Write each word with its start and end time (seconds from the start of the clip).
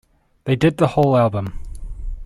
They 0.45 0.55
did 0.55 0.77
the 0.77 0.87
whole 0.87 1.15
album. 1.15 1.59